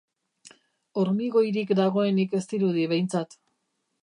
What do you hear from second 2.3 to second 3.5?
ez dirudi behintzat.